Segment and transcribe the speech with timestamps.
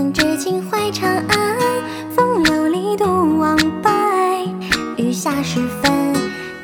[0.00, 1.58] 明知情怀长安，
[2.16, 3.90] 风流里独往白。
[4.96, 5.92] 雨下时分，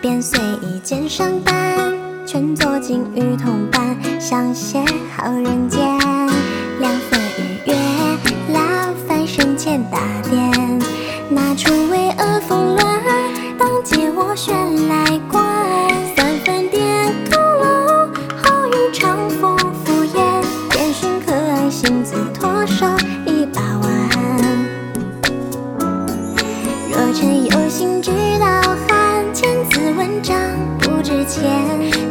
[0.00, 4.82] 便随意肩上担，全作金玉同伴，相携
[5.14, 5.86] 好人间。
[6.80, 7.76] 两分日月，
[8.54, 8.58] 劳
[9.06, 9.98] 烦身前大
[10.30, 10.78] 典，
[11.28, 12.86] 拿出巍峨峰峦，
[13.58, 15.45] 当借我悬来观。
[30.06, 30.38] 文章
[30.78, 31.42] 不值钱。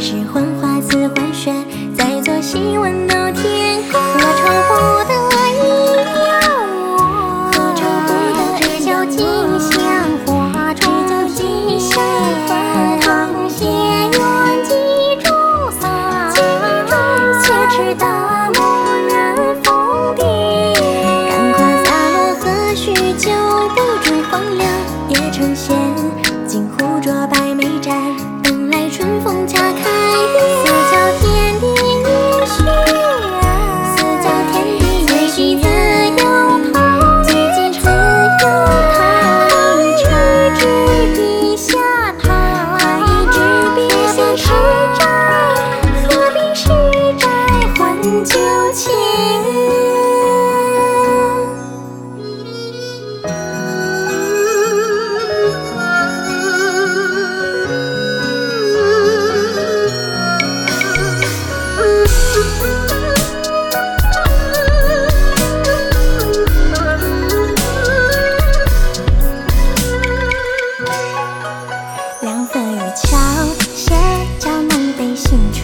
[0.01, 1.53] 是幻花似幻雪，
[1.95, 3.07] 在作戏问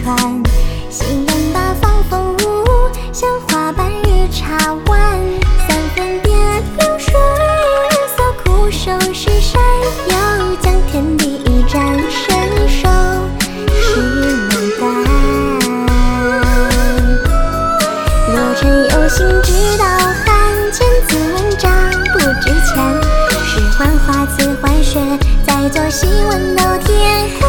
[0.02, 0.16] 船。
[0.90, 5.18] 行人八方风物，像花瓣日茶碗。
[5.68, 7.14] 三分别流水，
[8.16, 9.62] 扫枯瘦石山。
[10.08, 11.80] 又将天地一展，
[12.10, 12.36] 伸
[12.68, 12.88] 手
[13.70, 14.00] 是
[14.50, 14.82] 牡丹。
[18.26, 18.60] 若尘
[18.90, 19.84] 有心知道
[20.24, 21.70] 寒，千字文章
[22.12, 22.74] 不值钱。
[23.44, 24.98] 是幻花似幻雪，
[25.46, 27.41] 在作戏问到天。